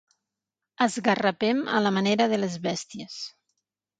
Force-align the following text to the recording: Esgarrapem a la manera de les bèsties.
Esgarrapem 0.85 1.59
a 1.79 1.83
la 1.87 1.93
manera 1.97 2.27
de 2.33 2.39
les 2.45 2.57
bèsties. 2.67 3.21